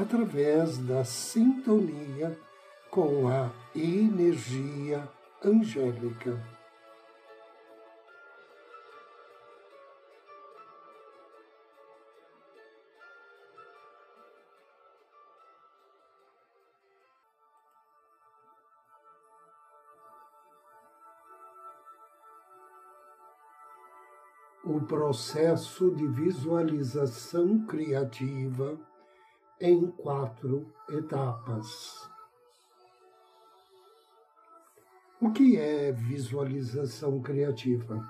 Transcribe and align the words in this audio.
através 0.00 0.78
da 0.78 1.02
sintonia 1.02 2.38
com 2.88 3.26
a 3.26 3.50
energia 3.74 5.08
angélica. 5.44 6.40
O 24.64 24.80
processo 24.82 25.90
de 25.90 26.06
visualização 26.06 27.66
criativa 27.66 28.78
em 29.60 29.90
quatro 29.90 30.72
etapas. 30.88 32.08
O 35.20 35.32
que 35.32 35.56
é 35.56 35.90
visualização 35.90 37.20
criativa? 37.20 38.00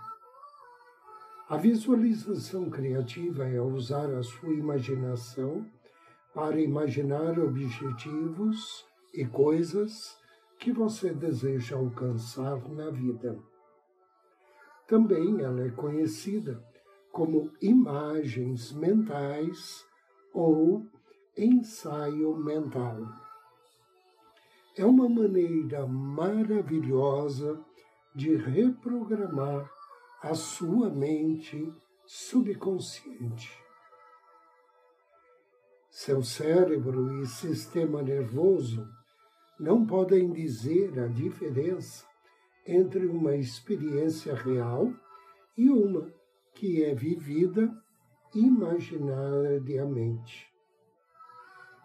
A 1.48 1.56
visualização 1.56 2.68
criativa 2.68 3.48
é 3.48 3.58
usar 3.58 4.10
a 4.14 4.22
sua 4.22 4.52
imaginação 4.52 5.64
para 6.34 6.60
imaginar 6.60 7.38
objetivos 7.38 8.84
e 9.14 9.24
coisas 9.24 10.18
que 10.58 10.70
você 10.70 11.14
deseja 11.14 11.77
alcançar 11.77 12.68
na 12.68 12.90
vida. 12.90 13.38
Também 14.86 15.40
ela 15.40 15.66
é 15.66 15.70
conhecida 15.70 16.62
como 17.10 17.50
imagens 17.62 18.70
mentais 18.72 19.86
ou 20.34 20.86
ensaio 21.39 22.36
mental. 22.36 22.98
É 24.77 24.84
uma 24.84 25.08
maneira 25.08 25.86
maravilhosa 25.86 27.64
de 28.14 28.34
reprogramar 28.34 29.70
a 30.20 30.34
sua 30.34 30.91
mente 30.91 31.72
subconsciente. 32.05 33.50
Seu 35.89 36.22
cérebro 36.22 37.22
e 37.22 37.27
sistema 37.27 38.02
nervoso 38.02 38.86
não 39.58 39.86
podem 39.86 40.30
dizer 40.33 40.98
a 40.98 41.06
diferença 41.06 42.05
entre 42.67 43.06
uma 43.06 43.35
experiência 43.36 44.35
real 44.35 44.92
e 45.57 45.70
uma 45.70 46.12
que 46.55 46.85
é 46.85 46.95
vivida 46.95 47.74
imaginariamente. 48.35 50.58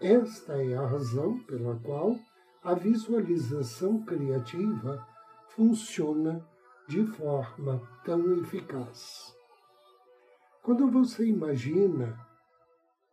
Esta 0.03 0.61
é 0.61 0.75
a 0.75 0.85
razão 0.85 1.39
pela 1.45 1.79
qual 1.79 2.19
a 2.61 2.73
visualização 2.73 4.03
criativa 4.03 5.07
funciona 5.47 6.45
de 6.89 7.07
forma 7.07 7.81
tão 8.03 8.33
eficaz. 8.33 9.33
Quando 10.61 10.91
você 10.91 11.25
imagina 11.25 12.19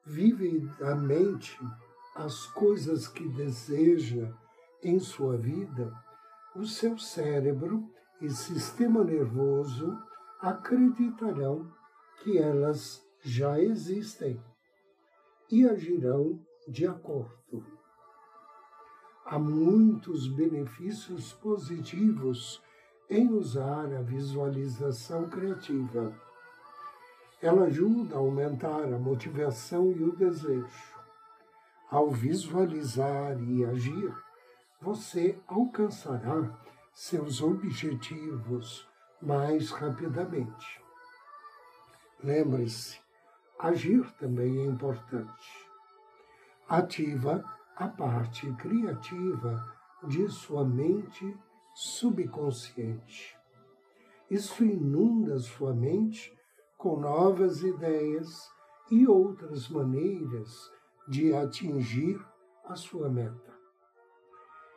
vividamente 0.04 1.56
as 2.16 2.46
coisas 2.46 3.06
que 3.06 3.28
deseja 3.28 4.28
em 4.82 4.98
sua 4.98 5.36
vida, 5.36 5.96
o 6.56 6.66
seu 6.66 6.98
cérebro 6.98 7.88
e 8.20 8.28
sistema 8.30 9.04
nervoso 9.04 9.96
acreditarão 10.40 11.72
que 12.24 12.36
elas 12.36 13.00
já 13.22 13.60
existem 13.60 14.42
e 15.48 15.68
agirão 15.68 16.49
de 16.70 16.86
acordo. 16.86 17.66
Há 19.26 19.38
muitos 19.38 20.28
benefícios 20.28 21.32
positivos 21.32 22.62
em 23.08 23.28
usar 23.28 23.92
a 23.92 24.02
visualização 24.02 25.28
criativa. 25.28 26.14
Ela 27.42 27.64
ajuda 27.64 28.14
a 28.14 28.18
aumentar 28.18 28.84
a 28.84 28.98
motivação 28.98 29.90
e 29.90 30.04
o 30.04 30.14
desejo. 30.14 30.94
Ao 31.90 32.08
visualizar 32.08 33.36
e 33.42 33.64
agir, 33.64 34.14
você 34.80 35.40
alcançará 35.48 36.56
seus 36.92 37.42
objetivos 37.42 38.88
mais 39.20 39.70
rapidamente. 39.70 40.80
Lembre-se, 42.22 43.00
agir 43.58 44.08
também 44.18 44.60
é 44.60 44.66
importante 44.66 45.69
ativa 46.70 47.44
a 47.74 47.88
parte 47.88 48.48
criativa 48.52 49.76
de 50.06 50.28
sua 50.28 50.64
mente 50.64 51.36
subconsciente. 51.74 53.36
Isso 54.30 54.64
inunda 54.64 55.40
sua 55.40 55.74
mente 55.74 56.32
com 56.78 57.00
novas 57.00 57.64
ideias 57.64 58.48
e 58.88 59.04
outras 59.04 59.68
maneiras 59.68 60.70
de 61.08 61.34
atingir 61.34 62.24
a 62.64 62.76
sua 62.76 63.08
meta. 63.08 63.58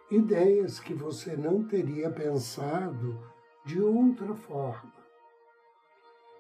Ideias 0.09 0.79
que 0.79 0.95
você 0.95 1.37
não 1.37 1.63
teria 1.63 2.09
pensado 2.09 3.19
de 3.67 3.79
outra 3.79 4.33
forma. 4.33 4.93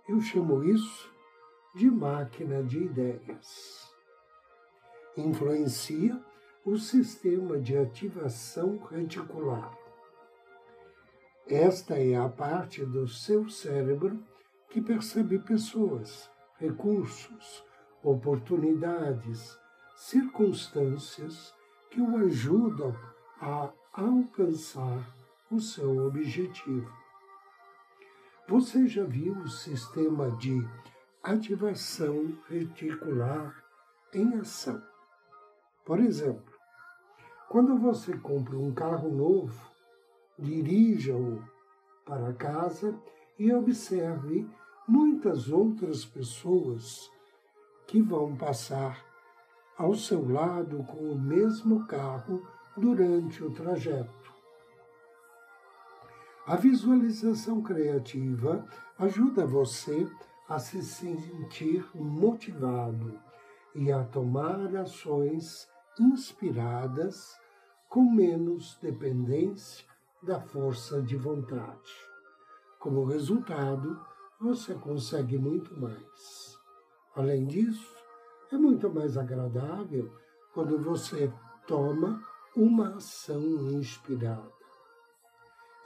Eu 0.09 0.19
chamo 0.19 0.63
isso 0.63 1.13
de 1.75 1.91
máquina 1.91 2.63
de 2.63 2.79
ideias 2.85 3.92
influencia 5.17 6.19
o 6.65 6.77
sistema 6.77 7.59
de 7.59 7.77
ativação 7.77 8.77
reticular. 8.89 9.77
Esta 11.47 11.95
é 11.95 12.15
a 12.15 12.29
parte 12.29 12.85
do 12.85 13.07
seu 13.07 13.49
cérebro 13.49 14.23
que 14.69 14.81
percebe 14.81 15.39
pessoas, 15.39 16.29
recursos, 16.57 17.63
oportunidades, 18.01 19.57
circunstâncias 19.95 21.53
que 21.91 22.01
o 22.01 22.17
ajudam 22.17 22.95
a 23.39 23.71
alcançar 23.93 25.15
o 25.51 25.59
seu 25.59 26.07
objetivo. 26.07 26.91
Você 28.47 28.87
já 28.87 29.03
viu 29.03 29.33
o 29.33 29.47
sistema 29.47 30.31
de 30.37 30.65
ativação 31.21 32.37
reticular 32.49 33.63
em 34.13 34.35
ação? 34.35 34.92
Por 35.85 35.99
exemplo, 35.99 36.53
quando 37.49 37.77
você 37.77 38.17
compra 38.17 38.57
um 38.57 38.73
carro 38.73 39.11
novo, 39.11 39.69
dirija-o 40.39 41.43
para 42.05 42.33
casa 42.33 42.97
e 43.37 43.53
observe 43.53 44.49
muitas 44.87 45.49
outras 45.49 46.05
pessoas 46.05 47.11
que 47.85 48.01
vão 48.01 48.35
passar 48.35 49.03
ao 49.77 49.93
seu 49.93 50.25
lado 50.31 50.83
com 50.85 51.11
o 51.11 51.19
mesmo 51.19 51.85
carro 51.85 52.47
durante 52.77 53.43
o 53.43 53.51
trajeto. 53.51 54.33
A 56.45 56.55
visualização 56.55 57.61
criativa 57.61 58.65
ajuda 58.97 59.45
você 59.45 60.07
a 60.47 60.59
se 60.59 60.81
sentir 60.81 61.85
motivado 61.93 63.19
e 63.75 63.91
a 63.91 64.03
tomar 64.03 64.75
ações 64.75 65.67
inspiradas 65.99 67.37
com 67.89 68.03
menos 68.03 68.77
dependência 68.81 69.85
da 70.21 70.39
força 70.39 71.01
de 71.01 71.15
vontade. 71.15 71.91
Como 72.79 73.05
resultado, 73.05 73.99
você 74.39 74.73
consegue 74.73 75.37
muito 75.37 75.79
mais. 75.79 76.57
Além 77.15 77.45
disso, 77.45 77.93
é 78.51 78.57
muito 78.57 78.91
mais 78.91 79.17
agradável 79.17 80.11
quando 80.53 80.77
você 80.77 81.31
toma 81.67 82.23
uma 82.55 82.95
ação 82.95 83.41
inspirada. 83.71 84.51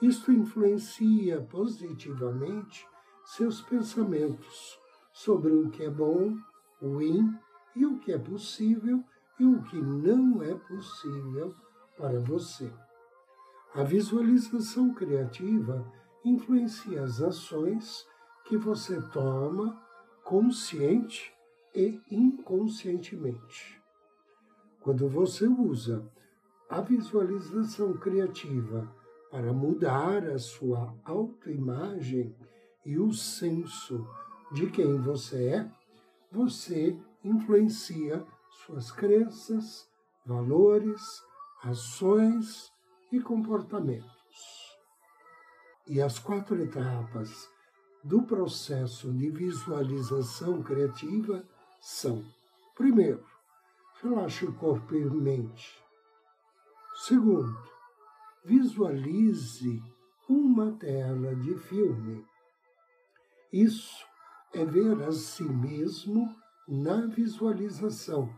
Isto 0.01 0.31
influencia 0.31 1.41
positivamente 1.41 2.87
seus 3.25 3.61
pensamentos 3.61 4.79
sobre 5.11 5.51
o 5.51 5.69
que 5.69 5.83
é 5.83 5.89
bom, 5.89 6.37
ruim 6.81 7.37
e 7.75 7.85
o 7.85 7.97
que 7.99 8.11
é 8.11 8.17
possível 8.17 9.03
e 9.39 9.45
o 9.45 9.61
que 9.63 9.81
não 9.81 10.41
é 10.41 10.53
possível 10.53 11.53
para 11.97 12.19
você. 12.19 12.71
A 13.73 13.83
visualização 13.83 14.93
criativa 14.93 15.85
influencia 16.23 17.03
as 17.03 17.21
ações 17.21 18.07
que 18.45 18.57
você 18.57 19.01
toma 19.09 19.81
consciente 20.23 21.33
e 21.75 22.01
inconscientemente. 22.09 23.81
Quando 24.81 25.07
você 25.07 25.47
usa 25.47 26.09
a 26.69 26.81
visualização 26.81 27.93
criativa 27.93 28.91
para 29.29 29.53
mudar 29.53 30.25
a 30.25 30.39
sua 30.39 30.93
autoimagem 31.03 32.35
e 32.85 32.97
o 32.97 33.11
senso 33.13 34.07
de 34.51 34.67
quem 34.67 34.97
você 34.97 35.49
é, 35.49 35.71
você 36.31 36.97
influencia 37.23 38.25
suas 38.65 38.91
crenças, 38.91 39.89
valores, 40.25 41.23
ações 41.63 42.71
e 43.11 43.19
comportamentos. 43.19 44.77
E 45.87 46.01
as 46.01 46.19
quatro 46.19 46.61
etapas 46.61 47.49
do 48.03 48.23
processo 48.23 49.11
de 49.13 49.29
visualização 49.29 50.61
criativa 50.61 51.43
são: 51.81 52.23
primeiro, 52.75 53.25
relaxe 54.01 54.45
o 54.45 54.53
corpo 54.53 54.95
e 54.95 55.05
mente. 55.05 55.81
Segundo, 56.95 57.57
visualize 58.43 59.81
uma 60.27 60.73
tela 60.73 61.35
de 61.35 61.55
filme. 61.55 62.25
Isso 63.51 64.05
é 64.53 64.65
ver 64.65 65.01
a 65.03 65.11
si 65.11 65.43
mesmo 65.43 66.35
na 66.67 67.05
visualização, 67.05 68.29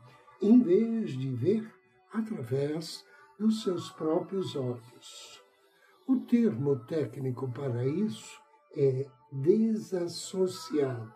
em 0.41 0.61
vez 0.61 1.11
de 1.17 1.29
ver 1.29 1.71
através 2.13 3.05
dos 3.37 3.63
seus 3.63 3.89
próprios 3.91 4.55
olhos. 4.55 5.41
O 6.07 6.19
termo 6.21 6.79
técnico 6.85 7.51
para 7.51 7.85
isso 7.85 8.41
é 8.75 9.05
desassociado. 9.31 11.13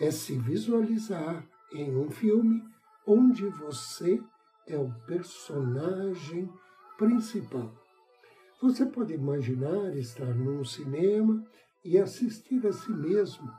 É 0.00 0.10
se 0.10 0.38
visualizar 0.38 1.46
em 1.72 1.96
um 1.96 2.10
filme 2.10 2.62
onde 3.06 3.48
você 3.48 4.22
é 4.66 4.76
o 4.76 4.92
personagem 5.06 6.50
principal. 6.98 7.72
Você 8.60 8.86
pode 8.86 9.14
imaginar 9.14 9.96
estar 9.96 10.34
num 10.34 10.64
cinema 10.64 11.44
e 11.84 11.98
assistir 11.98 12.64
a 12.66 12.72
si 12.72 12.92
mesmo 12.92 13.50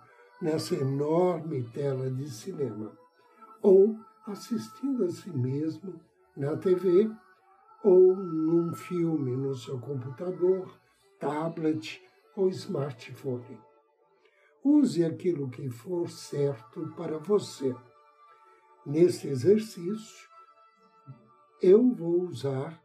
nessa 0.41 0.75
enorme 0.75 1.63
tela 1.71 2.09
de 2.09 2.29
cinema, 2.29 2.97
ou 3.61 3.97
assistindo 4.25 5.03
a 5.03 5.09
si 5.09 5.29
mesmo 5.29 5.99
na 6.35 6.55
TV, 6.57 7.11
ou 7.83 8.15
num 8.15 8.73
filme 8.73 9.35
no 9.35 9.53
seu 9.53 9.79
computador, 9.79 10.73
tablet 11.19 12.01
ou 12.35 12.49
smartphone. 12.49 13.59
Use 14.63 15.03
aquilo 15.03 15.49
que 15.49 15.69
for 15.69 16.09
certo 16.09 16.93
para 16.95 17.17
você. 17.17 17.75
Neste 18.85 19.27
exercício, 19.27 20.29
eu 21.61 21.93
vou 21.93 22.21
usar 22.21 22.81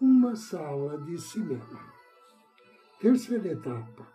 uma 0.00 0.34
sala 0.34 0.98
de 0.98 1.16
cinema. 1.18 1.94
Terceira 3.00 3.52
etapa. 3.52 4.06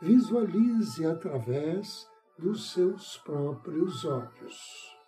Visualize 0.00 1.04
através 1.04 2.08
dos 2.38 2.72
seus 2.72 3.18
próprios 3.18 4.04
olhos. 4.04 4.99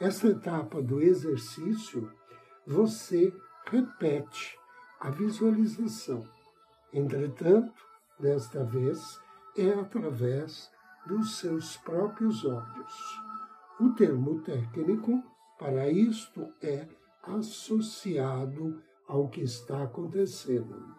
Esta 0.00 0.28
etapa 0.28 0.80
do 0.80 1.00
exercício, 1.00 2.08
você 2.64 3.34
repete 3.66 4.56
a 5.00 5.10
visualização. 5.10 6.22
Entretanto, 6.92 7.82
desta 8.18 8.62
vez, 8.62 9.20
é 9.56 9.72
através 9.72 10.70
dos 11.04 11.38
seus 11.38 11.76
próprios 11.78 12.44
olhos. 12.44 13.20
O 13.80 13.90
termo 13.94 14.40
técnico 14.42 15.20
para 15.58 15.88
isto 15.88 16.46
é 16.62 16.86
associado 17.24 18.80
ao 19.08 19.28
que 19.28 19.40
está 19.40 19.82
acontecendo. 19.82 20.94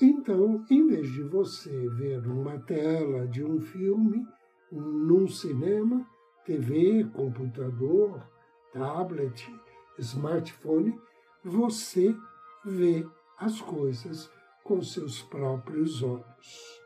Então, 0.00 0.64
em 0.70 0.86
vez 0.86 1.12
de 1.12 1.24
você 1.24 1.88
ver 1.90 2.26
uma 2.26 2.58
tela 2.60 3.26
de 3.26 3.44
um 3.44 3.60
filme 3.60 4.26
num 4.72 5.28
cinema, 5.28 6.06
TV, 6.48 7.04
computador, 7.12 8.26
tablet, 8.72 9.54
smartphone, 9.98 10.98
você 11.44 12.16
vê 12.64 13.06
as 13.38 13.60
coisas 13.60 14.30
com 14.64 14.80
seus 14.80 15.20
próprios 15.20 16.02
olhos. 16.02 16.80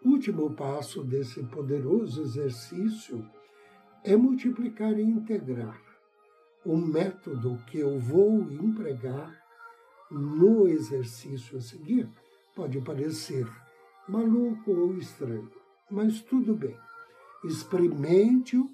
O 0.00 0.10
último 0.10 0.48
passo 0.54 1.02
desse 1.02 1.42
poderoso 1.42 2.22
exercício 2.22 3.28
é 4.04 4.14
multiplicar 4.14 4.96
e 4.96 5.02
integrar 5.02 5.82
o 6.64 6.76
método 6.76 7.58
que 7.66 7.80
eu 7.80 7.98
vou 7.98 8.42
empregar 8.42 9.36
no 10.08 10.68
exercício 10.68 11.58
a 11.58 11.60
seguir 11.60 12.08
pode 12.54 12.80
parecer 12.80 13.44
maluco 14.08 14.70
ou 14.70 14.96
estranho, 14.98 15.50
mas 15.90 16.20
tudo 16.20 16.54
bem. 16.54 16.78
Experimente-o 17.42 18.73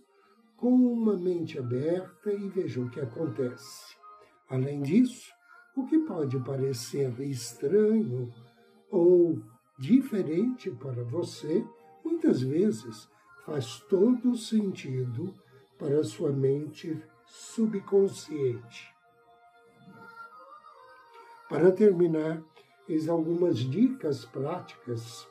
com 0.61 0.69
uma 0.69 1.17
mente 1.17 1.59
aberta 1.59 2.31
e 2.31 2.49
veja 2.49 2.81
o 2.81 2.91
que 2.91 3.01
acontece. 3.01 3.97
Além 4.49 4.83
disso, 4.83 5.33
o 5.75 5.87
que 5.87 5.99
pode 6.01 6.39
parecer 6.41 7.19
estranho 7.21 8.31
ou 8.91 9.43
diferente 9.79 10.71
para 10.71 11.03
você, 11.03 11.65
muitas 12.05 12.43
vezes 12.43 13.09
faz 13.47 13.81
todo 13.89 14.37
sentido 14.37 15.35
para 15.79 16.05
sua 16.05 16.31
mente 16.31 17.03
subconsciente. 17.25 18.95
Para 21.49 21.73
terminar, 21.73 22.43
eis 22.87 23.09
algumas 23.09 23.59
dicas 23.59 24.26
práticas 24.26 25.26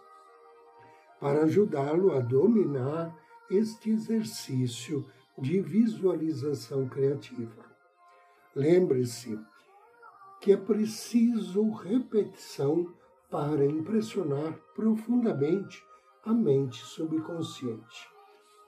para 1.19 1.43
ajudá-lo 1.43 2.13
a 2.13 2.19
dominar 2.19 3.15
este 3.49 3.91
exercício 3.91 5.05
de 5.39 5.61
visualização 5.61 6.87
criativa. 6.87 7.65
Lembre-se 8.55 9.39
que 10.41 10.51
é 10.51 10.57
preciso 10.57 11.69
repetição 11.71 12.93
para 13.29 13.65
impressionar 13.65 14.57
profundamente 14.73 15.83
a 16.25 16.33
mente 16.33 16.83
subconsciente. 16.83 18.09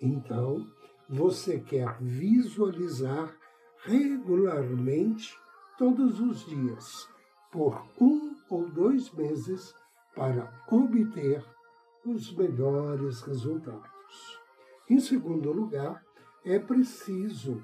Então, 0.02 0.68
você 1.10 1.60
quer 1.60 1.98
visualizar 2.00 3.36
regularmente 3.84 5.38
todos 5.78 6.20
os 6.20 6.46
dias, 6.46 7.10
por 7.52 7.84
um 8.00 8.36
ou 8.50 8.70
dois 8.70 9.12
meses, 9.12 9.74
para 10.16 10.52
obter 10.70 11.44
os 12.06 12.34
melhores 12.36 13.22
resultados. 13.22 14.40
Em 14.90 15.00
segundo 15.00 15.52
lugar, 15.52 16.04
é 16.44 16.58
preciso 16.58 17.64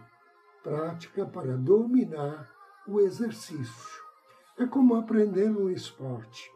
prática 0.64 1.26
para 1.26 1.58
dominar 1.58 2.52
o 2.88 3.00
exercício. 3.00 4.04
É 4.58 4.66
como 4.66 4.96
aprender 4.96 5.50
um 5.50 5.70
esporte, 5.70 6.52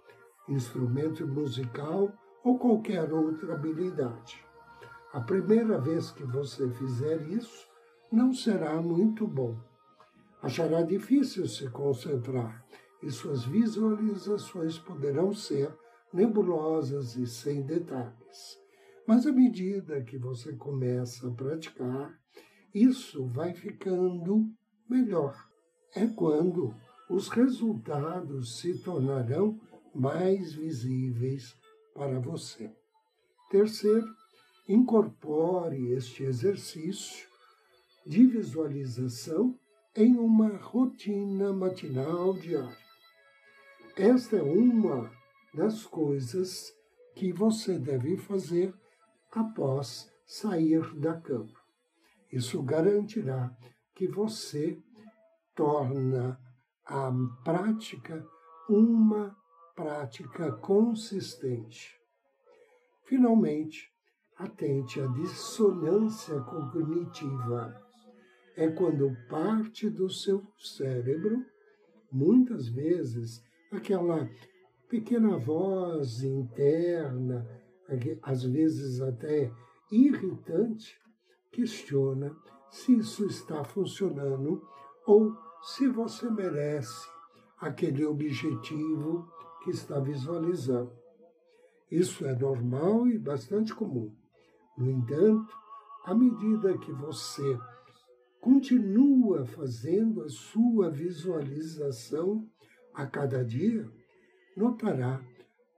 instrumento 0.48 1.28
musical 1.28 2.12
ou 2.44 2.58
qualquer 2.58 3.12
outra 3.12 3.54
habilidade. 3.54 4.44
A 5.14 5.20
primeira 5.20 5.80
vez 5.80 6.12
que 6.12 6.24
você 6.24 6.70
fizer 6.70 7.22
isso, 7.28 7.68
não 8.12 8.34
será 8.34 8.82
muito 8.82 9.28
bom. 9.28 9.58
Achará 10.42 10.82
difícil 10.82 11.48
se 11.48 11.70
concentrar 11.70 12.66
e 13.02 13.10
suas 13.10 13.44
visualizações 13.44 14.78
poderão 14.78 15.34
ser 15.34 15.74
nebulosas 16.14 17.16
e 17.16 17.26
sem 17.26 17.62
detalhes. 17.62 18.61
Mas 19.12 19.28
à 19.28 19.32
medida 19.34 20.02
que 20.02 20.18
você 20.18 20.54
começa 20.54 21.28
a 21.28 21.32
praticar, 21.32 22.18
isso 22.74 23.26
vai 23.26 23.54
ficando 23.54 24.50
melhor. 24.90 25.36
É 25.94 26.08
quando 26.08 26.74
os 27.10 27.28
resultados 27.28 28.62
se 28.62 28.78
tornarão 28.78 29.60
mais 29.94 30.54
visíveis 30.54 31.54
para 31.94 32.22
você. 32.22 32.74
Terceiro, 33.50 34.08
incorpore 34.66 35.92
este 35.92 36.24
exercício 36.24 37.28
de 38.08 38.26
visualização 38.26 39.60
em 39.94 40.16
uma 40.16 40.56
rotina 40.56 41.52
matinal 41.52 42.34
diária. 42.36 42.78
Esta 43.98 44.38
é 44.38 44.42
uma 44.42 45.12
das 45.54 45.86
coisas 45.86 46.74
que 47.14 47.34
você 47.34 47.78
deve 47.78 48.16
fazer 48.16 48.74
após 49.32 50.12
sair 50.26 50.94
da 50.96 51.20
cama. 51.20 51.60
Isso 52.32 52.62
garantirá 52.64 53.56
que 53.94 54.08
você 54.08 54.78
torna 55.56 56.40
a 56.86 57.12
prática 57.44 58.26
uma 58.70 59.36
prática 59.76 60.52
consistente. 60.54 62.00
Finalmente, 63.06 63.92
atente 64.38 65.00
à 65.00 65.08
dissonância 65.08 66.40
cognitiva. 66.42 67.76
É 68.56 68.70
quando 68.70 69.16
parte 69.30 69.90
do 69.90 70.10
seu 70.10 70.46
cérebro, 70.58 71.46
muitas 72.12 72.68
vezes, 72.68 73.44
aquela 73.72 74.30
pequena 74.90 75.38
voz 75.38 76.24
interna, 76.24 77.46
às 78.22 78.44
vezes 78.44 79.02
até 79.02 79.52
irritante, 79.92 81.00
questiona 81.52 82.36
se 82.70 82.98
isso 82.98 83.26
está 83.26 83.64
funcionando 83.64 84.66
ou 85.06 85.36
se 85.62 85.88
você 85.88 86.30
merece 86.30 87.08
aquele 87.60 88.06
objetivo 88.06 89.30
que 89.64 89.72
está 89.72 90.00
visualizando. 90.00 90.92
Isso 91.92 92.26
é 92.26 92.34
normal 92.34 93.08
e 93.08 93.20
bastante 93.20 93.76
comum. 93.76 94.16
No 94.78 94.90
entanto, 94.90 95.54
à 96.06 96.16
medida 96.16 96.78
que 96.78 96.92
você 96.94 97.60
continua 98.40 99.46
fazendo 99.46 100.24
a 100.24 100.30
sua 100.30 100.90
visualização 100.90 102.50
a 102.94 103.06
cada 103.06 103.44
dia, 103.44 103.88
notará 104.56 105.22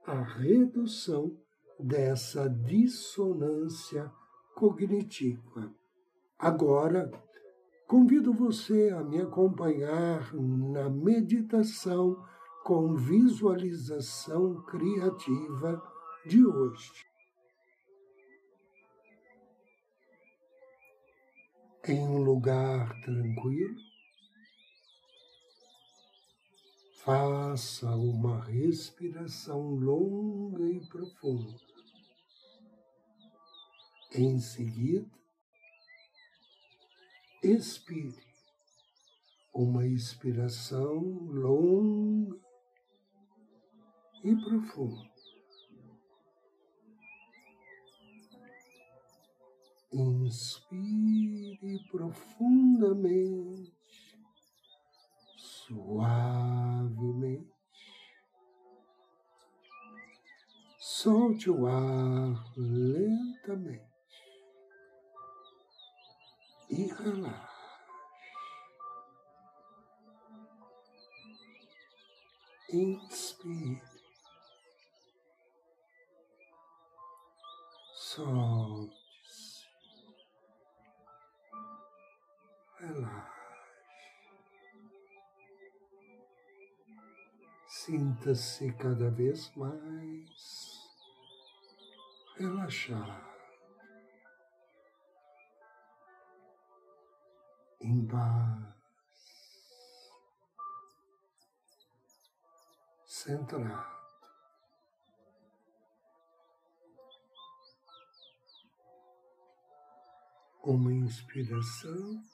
a 0.06 0.22
redução 0.22 1.36
dessa 1.78 2.48
dissonância 2.48 4.10
cognitiva. 4.54 5.72
Agora, 6.38 7.10
convido 7.86 8.32
você 8.32 8.90
a 8.90 9.02
me 9.02 9.20
acompanhar 9.20 10.32
na 10.34 10.88
meditação 10.88 12.22
com 12.64 12.94
visualização 12.94 14.62
criativa 14.62 15.82
de 16.26 16.46
hoje. 16.46 17.04
Em 21.86 22.00
um 22.00 22.22
lugar 22.22 22.88
tranquilo, 23.02 23.93
faça 27.04 27.94
uma 27.94 28.42
respiração 28.44 29.74
longa 29.74 30.64
e 30.70 30.80
profunda. 30.86 31.60
Em 34.14 34.38
seguida, 34.38 35.10
expire 37.42 38.24
uma 39.52 39.86
expiração 39.86 41.02
longa 41.28 42.40
e 44.22 44.34
profunda. 44.36 45.12
Inspire 49.92 51.78
profundamente, 51.90 53.83
suavemente. 55.66 57.54
Solte 60.78 61.50
o 61.50 61.66
ar 61.66 62.44
lentamente 62.56 63.84
e 66.70 66.86
relaxe. 66.86 67.54
Inspire. 72.72 73.82
Solte. 77.94 79.04
relaxe. 82.80 83.33
Sinta-se 87.84 88.72
cada 88.72 89.10
vez 89.10 89.54
mais 89.54 90.88
relaxado, 92.34 93.28
em 97.82 98.06
paz, 98.06 98.74
centrado. 103.04 103.94
Uma 110.62 110.90
inspiração 110.90 112.33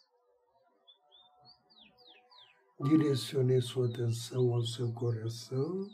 Direcione 2.82 3.60
sua 3.60 3.88
atenção 3.88 4.54
ao 4.54 4.64
seu 4.64 4.90
coração. 4.94 5.87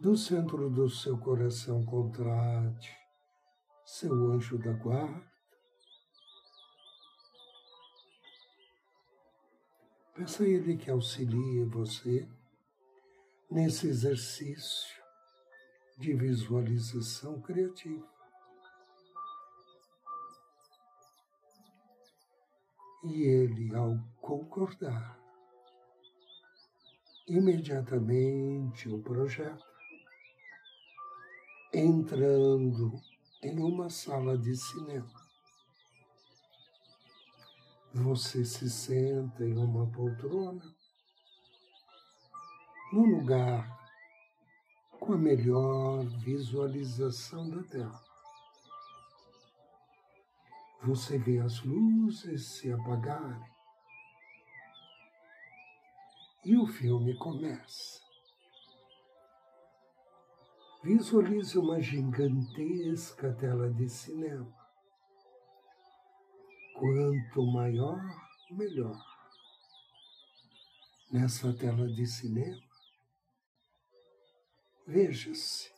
Do 0.00 0.16
centro 0.16 0.70
do 0.70 0.88
seu 0.88 1.18
coração 1.18 1.84
contrate 1.84 2.96
seu 3.84 4.32
anjo 4.32 4.58
da 4.58 4.72
guarda. 4.72 5.30
Peça 10.14 10.44
a 10.44 10.46
ele 10.48 10.78
que 10.78 10.90
auxilie 10.90 11.64
você 11.66 12.26
nesse 13.50 13.86
exercício 13.86 14.98
de 15.98 16.14
visualização 16.14 17.40
criativa. 17.42 18.17
E 23.04 23.22
ele, 23.22 23.74
ao 23.76 23.96
concordar, 24.20 25.16
imediatamente 27.28 28.88
o 28.88 29.00
projeto, 29.00 29.64
entrando 31.72 33.00
em 33.40 33.62
uma 33.62 33.88
sala 33.88 34.36
de 34.36 34.56
cinema. 34.56 35.28
Você 37.94 38.44
se 38.44 38.68
senta 38.68 39.44
em 39.44 39.56
uma 39.56 39.86
poltrona, 39.92 40.74
num 42.92 43.18
lugar 43.18 43.78
com 44.98 45.12
a 45.12 45.18
melhor 45.18 46.04
visualização 46.18 47.48
da 47.48 47.62
tela 47.62 48.07
você 50.82 51.18
vê 51.18 51.38
as 51.38 51.62
luzes 51.62 52.46
se 52.46 52.72
apagarem. 52.72 53.50
E 56.44 56.56
o 56.56 56.66
filme 56.66 57.16
começa. 57.18 58.00
Visualize 60.82 61.58
uma 61.58 61.80
gigantesca 61.82 63.34
tela 63.34 63.68
de 63.70 63.88
cinema. 63.88 64.56
Quanto 66.74 67.44
maior, 67.52 68.00
melhor. 68.50 68.96
Nessa 71.10 71.52
tela 71.54 71.88
de 71.88 72.06
cinema, 72.06 72.62
veja-se 74.86 75.72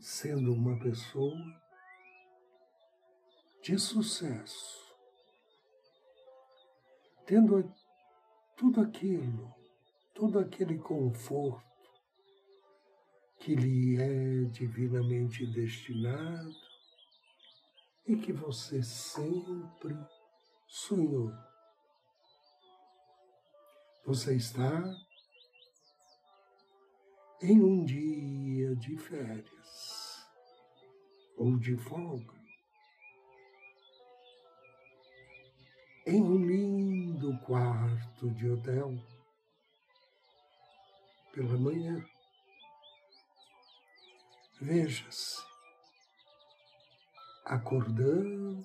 sendo 0.00 0.52
uma 0.52 0.78
pessoa 0.78 1.34
de 3.66 3.76
sucesso, 3.80 4.94
tendo 7.26 7.68
tudo 8.56 8.80
aquilo, 8.80 9.52
todo 10.14 10.38
aquele 10.38 10.78
conforto 10.78 11.66
que 13.40 13.56
lhe 13.56 14.00
é 14.00 14.44
divinamente 14.52 15.44
destinado 15.48 16.54
e 18.06 18.14
que 18.14 18.32
você 18.32 18.84
sempre 18.84 19.98
sonhou. 20.68 21.32
Você 24.04 24.36
está 24.36 24.80
em 27.42 27.60
um 27.60 27.84
dia 27.84 28.76
de 28.76 28.96
férias 28.96 30.24
ou 31.36 31.58
de 31.58 31.76
folga 31.76 32.35
em 36.06 36.22
um 36.22 36.36
lindo 36.36 37.36
quarto 37.40 38.30
de 38.30 38.48
hotel 38.48 38.94
pela 41.34 41.58
manhã. 41.58 42.00
Veja-se 44.60 45.44
acordando 47.44 48.64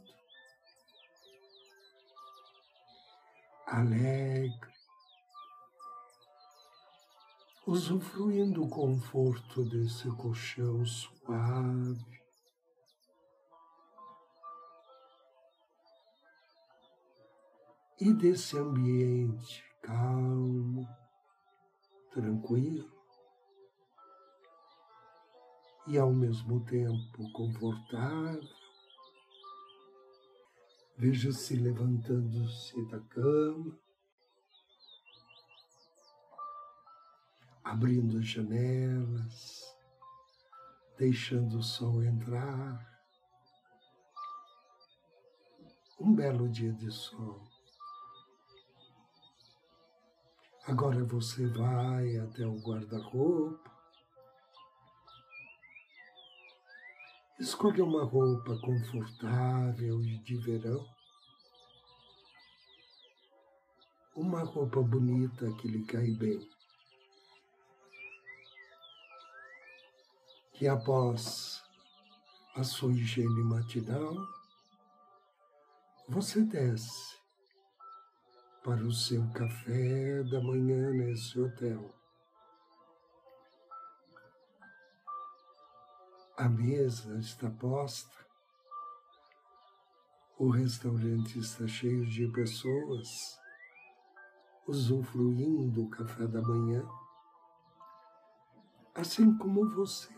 alegre, 3.65 4.71
usufruindo 7.65 8.63
o 8.63 8.69
conforto 8.69 9.63
desse 9.63 10.09
colchão 10.11 10.85
suave. 10.85 12.20
E 18.03 18.11
desse 18.11 18.57
ambiente 18.57 19.63
calmo, 19.79 20.89
tranquilo 22.11 22.91
e 25.85 25.99
ao 25.99 26.11
mesmo 26.11 26.65
tempo 26.65 27.31
confortável. 27.31 28.41
Veja-se 30.97 31.55
levantando-se 31.57 32.83
da 32.87 32.99
cama, 33.01 33.79
abrindo 37.63 38.17
as 38.17 38.25
janelas, 38.25 39.77
deixando 40.97 41.59
o 41.59 41.63
sol 41.63 42.03
entrar. 42.03 42.99
Um 45.99 46.15
belo 46.15 46.49
dia 46.49 46.73
de 46.73 46.89
sol. 46.89 47.50
Agora 50.67 51.03
você 51.03 51.47
vai 51.47 52.17
até 52.17 52.45
o 52.45 52.59
guarda-roupa, 52.59 53.71
escolha 57.39 57.83
uma 57.83 58.03
roupa 58.03 58.55
confortável 58.59 59.99
e 60.03 60.19
de 60.19 60.37
verão, 60.37 60.87
uma 64.15 64.43
roupa 64.43 64.83
bonita 64.83 65.51
que 65.53 65.67
lhe 65.67 65.83
cai 65.83 66.11
bem. 66.11 66.47
Que 70.53 70.67
após 70.67 71.63
a 72.55 72.63
sua 72.63 72.93
higiene 72.93 73.43
matinal, 73.43 74.15
você 76.07 76.43
desce 76.43 77.20
para 78.63 78.83
o 78.83 78.91
seu 78.91 79.27
café 79.31 80.23
da 80.23 80.39
manhã 80.39 80.91
nesse 80.91 81.39
hotel. 81.39 81.93
A 86.37 86.47
mesa 86.47 87.17
está 87.17 87.49
posta, 87.49 88.15
o 90.37 90.49
restaurante 90.49 91.39
está 91.39 91.67
cheio 91.67 92.05
de 92.05 92.27
pessoas 92.27 93.39
usufruindo 94.67 95.71
do 95.71 95.89
café 95.89 96.27
da 96.27 96.41
manhã, 96.41 96.87
assim 98.93 99.35
como 99.37 99.67
você. 99.69 100.09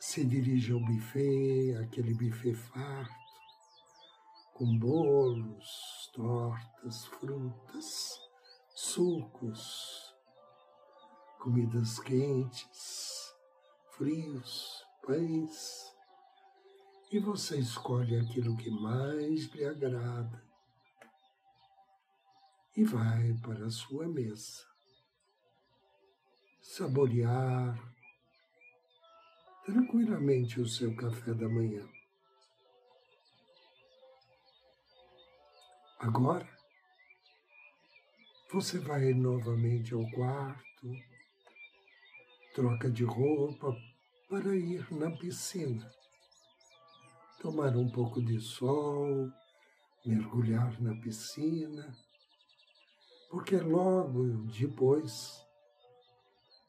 Se 0.00 0.24
dirige 0.24 0.72
ao 0.72 0.80
buffet, 0.80 1.76
aquele 1.76 2.14
buffet 2.14 2.54
farto, 2.54 3.21
com 4.52 4.78
bolos, 4.78 6.10
tortas, 6.12 7.06
frutas, 7.06 8.20
sucos, 8.74 10.14
comidas 11.38 11.98
quentes, 11.98 13.34
frios, 13.90 14.84
pães, 15.04 15.92
e 17.10 17.18
você 17.18 17.58
escolhe 17.58 18.16
aquilo 18.18 18.56
que 18.56 18.70
mais 18.70 19.46
lhe 19.52 19.64
agrada 19.64 20.42
e 22.76 22.84
vai 22.84 23.34
para 23.34 23.66
a 23.66 23.70
sua 23.70 24.08
mesa 24.08 24.64
saborear 26.62 27.78
tranquilamente 29.64 30.60
o 30.60 30.66
seu 30.66 30.94
café 30.96 31.34
da 31.34 31.48
manhã. 31.48 31.86
Agora, 36.02 36.48
você 38.52 38.80
vai 38.80 39.14
novamente 39.14 39.94
ao 39.94 40.04
quarto, 40.10 40.90
troca 42.52 42.90
de 42.90 43.04
roupa 43.04 43.72
para 44.28 44.52
ir 44.56 44.84
na 44.92 45.12
piscina, 45.12 45.88
tomar 47.40 47.76
um 47.76 47.88
pouco 47.88 48.20
de 48.20 48.40
sol, 48.40 49.30
mergulhar 50.04 50.82
na 50.82 50.92
piscina, 51.00 51.96
porque 53.30 53.58
logo 53.58 54.24
depois 54.58 55.40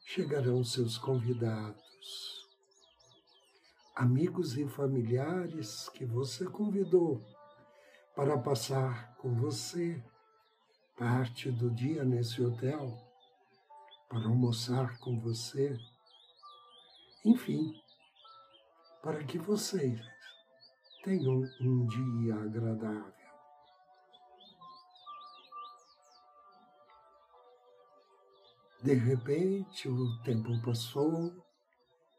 chegarão 0.06 0.62
seus 0.62 0.96
convidados, 0.96 2.46
amigos 3.96 4.56
e 4.56 4.68
familiares 4.68 5.88
que 5.88 6.04
você 6.04 6.44
convidou 6.44 7.20
para 8.14 8.38
passar 8.38 9.16
com 9.16 9.34
você 9.34 10.02
parte 10.96 11.50
do 11.50 11.70
dia 11.70 12.04
nesse 12.04 12.40
hotel, 12.42 12.96
para 14.08 14.26
almoçar 14.26 14.98
com 15.00 15.18
você, 15.18 15.76
enfim, 17.24 17.74
para 19.02 19.24
que 19.24 19.36
vocês 19.38 20.00
tenham 21.02 21.42
um 21.60 21.86
dia 21.86 22.36
agradável. 22.36 23.12
De 28.80 28.94
repente, 28.94 29.88
o 29.88 30.22
tempo 30.22 30.60
passou 30.62 31.34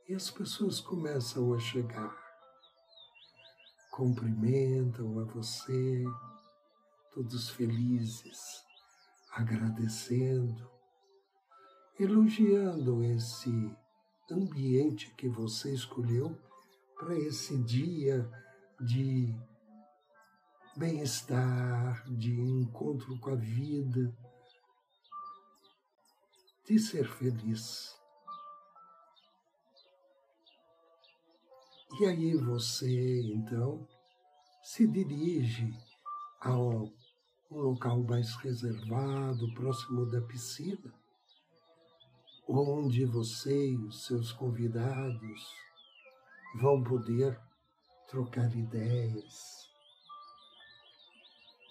e 0.10 0.14
as 0.14 0.30
pessoas 0.30 0.82
começam 0.82 1.54
a 1.54 1.60
chegar 1.60 2.25
cumprimentam 3.96 5.18
a 5.22 5.24
você, 5.24 6.04
todos 7.14 7.50
felizes, 7.52 8.62
agradecendo, 9.32 10.70
elogiando 11.98 13.02
esse 13.02 13.74
ambiente 14.30 15.16
que 15.16 15.30
você 15.30 15.74
escolheu 15.74 16.38
para 17.00 17.18
esse 17.18 17.58
dia 17.64 18.30
de 18.82 19.34
bem-estar, 20.76 22.04
de 22.12 22.34
encontro 22.34 23.18
com 23.20 23.30
a 23.30 23.36
vida, 23.36 24.14
de 26.68 26.78
ser 26.80 27.08
feliz. 27.08 27.96
E 31.98 32.06
aí 32.06 32.36
você, 32.36 33.22
então, 33.22 33.88
se 34.62 34.86
dirige 34.86 35.72
ao 36.42 36.92
um 37.50 37.58
local 37.58 38.04
mais 38.04 38.36
reservado, 38.36 39.54
próximo 39.54 40.06
da 40.06 40.20
piscina, 40.20 40.94
onde 42.50 43.06
você 43.06 43.70
e 43.70 43.78
os 43.78 44.06
seus 44.08 44.34
convidados 44.34 45.42
vão 46.60 46.84
poder 46.84 47.40
trocar 48.10 48.54
ideias. 48.54 49.70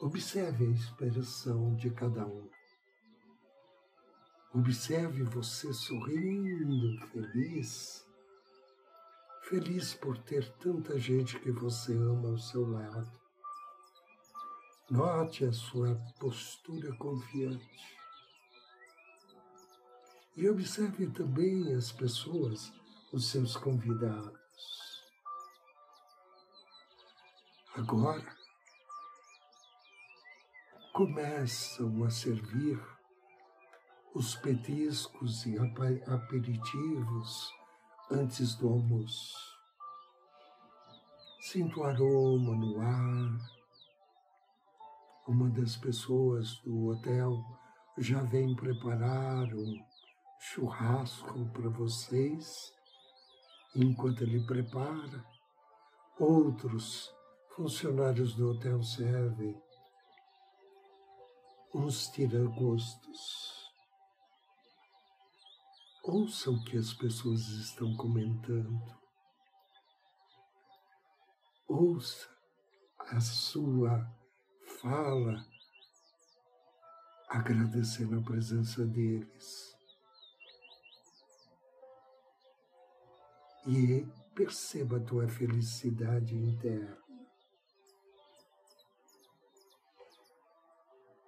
Observe 0.01 0.67
a 0.67 0.71
expressão 0.71 1.75
de 1.75 1.91
cada 1.91 2.27
um. 2.27 2.49
Observe 4.55 5.23
você 5.25 5.71
sorrindo, 5.75 7.07
feliz 7.09 8.05
feliz 9.49 9.95
por 9.95 10.17
ter 10.19 10.51
tanta 10.55 10.99
gente 10.99 11.39
que 11.41 11.51
você 11.51 11.93
ama 11.93 12.31
ao 12.31 12.39
seu 12.39 12.67
lado. 12.67 13.13
Note 14.91 15.45
a 15.45 15.53
sua 15.53 15.95
postura 16.19 16.95
confiante. 16.97 17.95
E 20.37 20.49
observe 20.49 21.11
também 21.11 21.75
as 21.75 21.93
pessoas, 21.93 22.73
os 23.13 23.31
seus 23.31 23.57
convidados. 23.57 24.41
Agora, 27.77 28.35
começam 30.93 32.03
a 32.05 32.11
servir 32.11 32.81
os 34.15 34.35
petiscos 34.37 35.45
e 35.45 35.57
aperitivos 36.07 37.64
antes 38.11 38.55
do 38.55 38.69
almoço. 38.69 39.35
Sinto 41.41 41.81
o 41.81 41.85
aroma 41.85 42.55
no 42.55 42.81
ar. 42.81 43.55
Uma 45.27 45.49
das 45.51 45.77
pessoas 45.77 46.59
do 46.59 46.89
hotel 46.89 47.43
já 47.99 48.23
vem 48.23 48.55
preparar 48.55 49.55
um 49.55 49.79
churrasco 50.39 51.49
para 51.51 51.69
vocês. 51.71 52.73
Enquanto 53.75 54.23
ele 54.23 54.45
prepara, 54.47 55.25
outros 56.19 57.13
funcionários 57.57 58.35
do 58.35 58.51
hotel 58.51 58.83
servem 58.83 59.61
uns 61.75 62.09
tiragostos. 62.09 63.64
Ouça 66.07 66.51
o 66.51 66.63
que 66.63 66.77
as 66.77 66.93
pessoas 66.93 67.49
estão 67.49 67.97
comentando. 67.97 68.79
Ouça 71.67 72.29
a 72.99 73.19
sua 73.23 74.07
fala 74.83 75.43
agradecendo 77.27 78.19
a 78.19 78.23
presença 78.23 78.85
deles. 78.85 79.75
E 83.67 84.07
perceba 84.35 84.99
a 84.99 85.05
tua 85.05 85.27
felicidade 85.27 86.37
interna. 86.37 87.03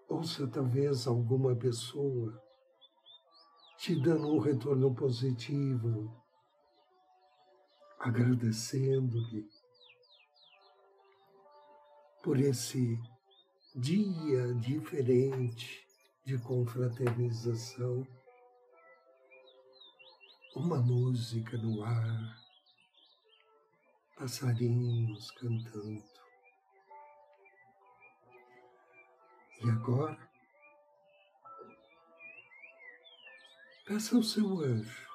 Ouça 0.06 0.46
talvez 0.46 1.06
alguma 1.06 1.56
pessoa 1.56 2.45
te 3.76 3.94
dando 3.94 4.34
um 4.34 4.38
retorno 4.38 4.94
positivo, 4.94 6.10
agradecendo-lhe 7.98 9.48
por 12.22 12.40
esse 12.40 12.98
dia 13.74 14.54
diferente 14.54 15.86
de 16.24 16.38
confraternização, 16.38 18.06
uma 20.56 20.78
música 20.78 21.58
no 21.58 21.84
ar, 21.84 22.36
passarinhos 24.16 25.30
cantando. 25.32 26.02
E 29.62 29.70
agora, 29.70 30.25
peça 33.86 34.16
ao 34.16 34.22
seu 34.22 34.58
anjo 34.62 35.06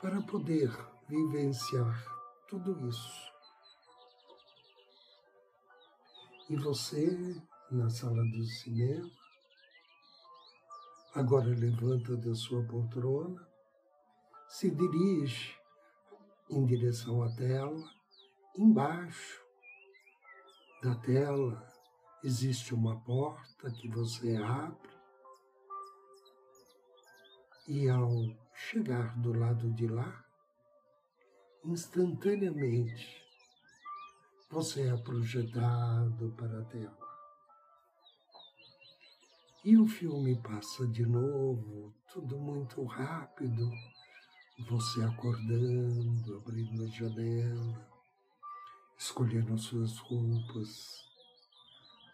para 0.00 0.22
poder 0.22 0.70
vivenciar 1.06 2.02
tudo 2.48 2.88
isso. 2.88 3.30
E 6.48 6.56
você, 6.56 7.36
na 7.70 7.90
sala 7.90 8.24
do 8.24 8.42
cinema, 8.46 9.10
agora 11.14 11.48
levanta 11.48 12.16
da 12.16 12.34
sua 12.34 12.64
poltrona, 12.66 13.46
se 14.48 14.70
dirige 14.70 15.54
em 16.48 16.64
direção 16.64 17.22
à 17.22 17.28
tela, 17.36 17.84
embaixo 18.56 19.44
da 20.82 20.94
tela 20.94 21.70
existe 22.24 22.74
uma 22.74 22.98
porta 23.00 23.70
que 23.72 23.90
você 23.90 24.36
abre 24.36 24.89
e 27.70 27.88
ao 27.88 28.10
chegar 28.52 29.16
do 29.20 29.32
lado 29.32 29.70
de 29.70 29.86
lá, 29.86 30.24
instantaneamente 31.64 33.22
você 34.50 34.88
é 34.88 34.96
projetado 34.96 36.34
para 36.36 36.62
a 36.62 36.64
tela. 36.64 36.98
E 39.64 39.76
o 39.76 39.86
filme 39.86 40.34
passa 40.42 40.84
de 40.88 41.06
novo, 41.06 41.94
tudo 42.12 42.40
muito 42.40 42.82
rápido, 42.82 43.70
você 44.68 45.04
acordando, 45.04 46.38
abrindo 46.38 46.82
a 46.82 46.88
janela, 46.88 47.88
escolhendo 48.98 49.56
suas 49.56 49.96
roupas, 49.98 51.04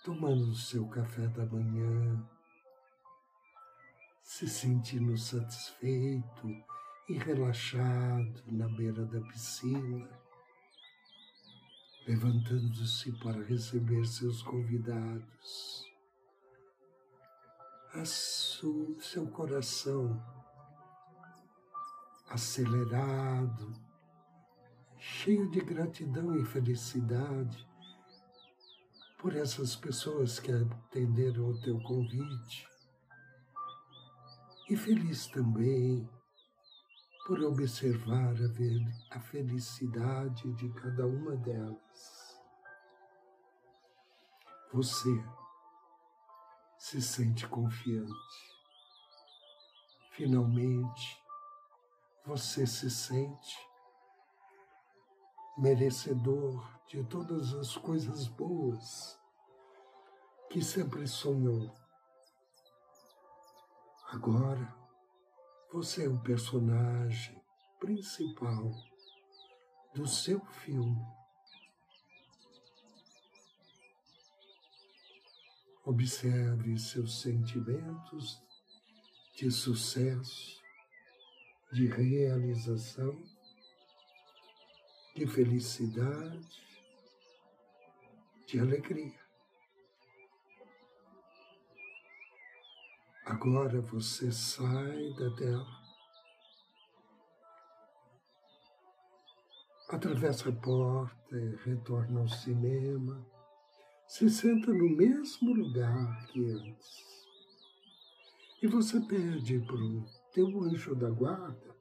tomando 0.04 0.50
o 0.50 0.54
seu 0.54 0.86
café 0.86 1.26
da 1.28 1.46
manhã, 1.46 2.28
se 4.26 4.48
sentindo 4.48 5.16
satisfeito 5.16 6.48
e 7.08 7.12
relaxado 7.16 8.42
na 8.48 8.68
beira 8.68 9.06
da 9.06 9.20
piscina, 9.20 10.10
levantando-se 12.08 13.12
para 13.20 13.40
receber 13.44 14.04
seus 14.04 14.42
convidados. 14.42 15.86
Su, 18.04 18.98
seu 19.00 19.26
coração 19.28 20.20
acelerado, 22.28 23.72
cheio 24.98 25.48
de 25.50 25.60
gratidão 25.60 26.36
e 26.36 26.44
felicidade 26.44 27.66
por 29.18 29.34
essas 29.36 29.76
pessoas 29.76 30.40
que 30.40 30.50
atenderam 30.52 31.48
o 31.48 31.60
teu 31.62 31.80
convite. 31.80 32.75
E 34.68 34.76
feliz 34.76 35.28
também 35.28 36.10
por 37.24 37.40
observar 37.42 38.34
a, 39.10 39.20
felicidade 39.20 40.52
de 40.54 40.68
cada 40.70 41.06
uma 41.06 41.36
delas. 41.36 42.40
Você 44.72 45.24
se 46.76 47.00
sente 47.00 47.46
confiante. 47.46 48.12
Finalmente, 50.10 51.22
você 52.24 52.66
se 52.66 52.90
sente 52.90 53.56
merecedor 55.56 56.68
de 56.88 57.04
todas 57.04 57.54
as 57.54 57.76
coisas 57.76 58.26
boas 58.26 59.16
que 60.50 60.60
sempre 60.60 61.06
sonhou. 61.06 61.85
Agora, 64.08 64.74
você 65.72 66.04
é 66.04 66.08
o 66.08 66.22
personagem 66.22 67.40
principal 67.80 68.70
do 69.94 70.06
seu 70.06 70.40
filme. 70.46 71.04
Observe 75.84 76.78
seus 76.78 77.20
sentimentos 77.20 78.42
de 79.36 79.50
sucesso, 79.50 80.60
de 81.72 81.86
realização 81.86 83.16
de 85.16 85.26
felicidade, 85.26 86.46
de 88.46 88.60
alegria. 88.60 89.25
Agora 93.28 93.80
você 93.80 94.30
sai 94.30 95.12
da 95.14 95.28
tela, 95.34 95.66
atravessa 99.88 100.48
a 100.48 100.52
porta 100.52 101.36
e 101.36 101.56
retorna 101.64 102.20
ao 102.20 102.28
cinema, 102.28 103.26
se 104.06 104.30
senta 104.30 104.72
no 104.72 104.90
mesmo 104.90 105.52
lugar 105.52 106.24
que 106.28 106.50
antes. 106.52 107.26
E 108.62 108.68
você 108.68 109.00
pede 109.00 109.58
para 109.58 109.74
o 109.74 110.04
teu 110.32 110.62
anjo 110.62 110.94
da 110.94 111.10
guarda 111.10 111.76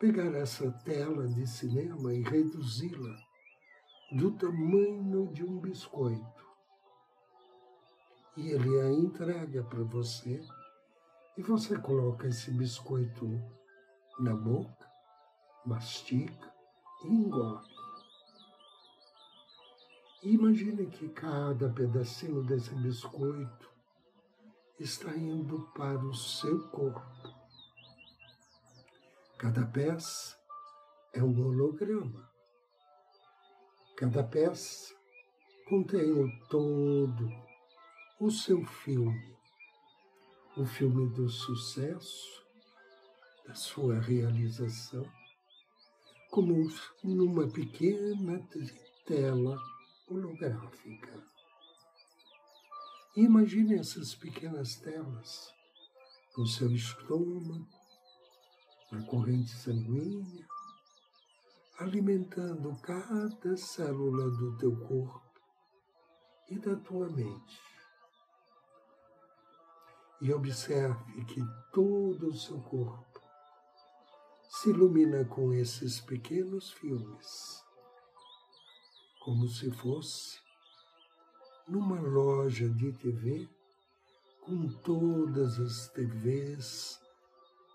pegar 0.00 0.34
essa 0.34 0.68
tela 0.84 1.28
de 1.28 1.46
cinema 1.46 2.12
e 2.12 2.20
reduzi-la 2.20 3.16
do 4.10 4.32
tamanho 4.32 5.32
de 5.32 5.44
um 5.44 5.60
biscoito. 5.60 6.41
E 8.36 8.48
ele 8.50 8.80
a 8.80 8.90
entrega 8.90 9.62
para 9.64 9.82
você 9.84 10.42
e 11.36 11.42
você 11.42 11.78
coloca 11.78 12.26
esse 12.26 12.50
biscoito 12.50 13.26
na 14.20 14.34
boca, 14.34 14.90
mastica 15.66 16.52
e 17.04 17.08
engole. 17.08 17.68
E 20.22 20.34
imagine 20.34 20.86
que 20.86 21.08
cada 21.08 21.68
pedacinho 21.70 22.44
desse 22.44 22.74
biscoito 22.76 23.70
está 24.78 25.14
indo 25.16 25.68
para 25.74 25.98
o 25.98 26.14
seu 26.14 26.68
corpo. 26.68 27.02
Cada 29.36 29.66
peça 29.66 30.36
é 31.12 31.22
um 31.22 31.44
holograma. 31.44 32.30
Cada 33.96 34.22
peça 34.22 34.94
contém 35.68 36.12
o 36.12 36.28
todo, 36.48 37.28
o 38.24 38.30
seu 38.30 38.64
filme, 38.64 39.36
o 40.56 40.64
filme 40.64 41.12
do 41.12 41.28
sucesso, 41.28 42.46
da 43.44 43.52
sua 43.52 43.98
realização, 43.98 45.04
como 46.30 46.70
numa 47.02 47.48
pequena 47.48 48.38
tela 49.04 49.60
holográfica. 50.06 51.20
imagine 53.16 53.74
essas 53.74 54.14
pequenas 54.14 54.76
telas 54.76 55.52
no 56.38 56.46
seu 56.46 56.70
estômago, 56.70 57.66
na 58.92 59.02
corrente 59.02 59.50
sanguínea, 59.50 60.46
alimentando 61.80 62.80
cada 62.82 63.56
célula 63.56 64.30
do 64.30 64.56
teu 64.58 64.76
corpo 64.86 65.40
e 66.48 66.56
da 66.60 66.76
tua 66.76 67.10
mente. 67.10 67.71
E 70.22 70.32
observe 70.32 71.24
que 71.24 71.42
todo 71.72 72.28
o 72.28 72.36
seu 72.36 72.60
corpo 72.62 73.20
se 74.48 74.70
ilumina 74.70 75.24
com 75.24 75.52
esses 75.52 76.00
pequenos 76.00 76.70
filmes, 76.70 77.60
como 79.24 79.48
se 79.48 79.68
fosse 79.72 80.40
numa 81.66 82.00
loja 82.00 82.68
de 82.68 82.92
TV 82.92 83.50
com 84.42 84.68
todas 84.84 85.58
as 85.58 85.88
TVs 85.88 87.00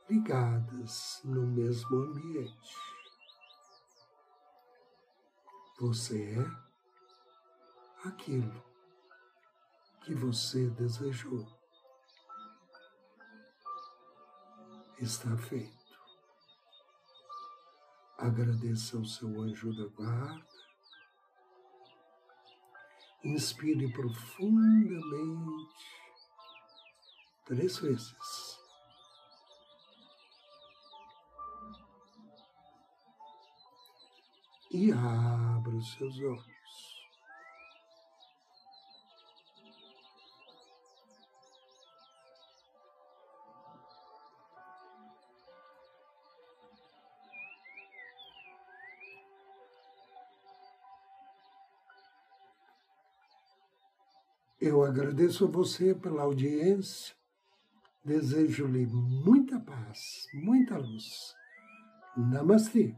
ligadas 0.10 1.19
no 1.25 1.45
mesmo 1.45 1.97
ambiente. 1.97 2.75
Você 5.81 6.31
é 6.31 8.07
aquilo 8.07 8.63
que 10.05 10.15
você 10.15 10.69
desejou. 10.69 11.57
Está 14.99 15.38
feito. 15.38 15.77
Agradeça 18.17 18.97
ao 18.97 19.05
seu 19.05 19.41
anjo 19.41 19.75
da 19.75 19.88
guarda. 19.95 20.47
Inspire 23.23 23.91
profundamente 23.91 25.69
três 27.45 27.77
vezes. 27.77 28.57
e 34.71 34.91
abra 34.91 35.75
os 35.75 35.93
seus 35.93 36.19
olhos. 36.19 36.57
Eu 54.67 54.84
agradeço 54.84 55.45
a 55.45 55.47
você 55.47 55.95
pela 55.95 56.23
audiência, 56.23 57.15
desejo-lhe 58.03 58.86
muita 58.86 59.58
paz, 59.62 60.27
muita 60.34 60.77
luz. 60.77 61.34
Namastê. 62.17 62.93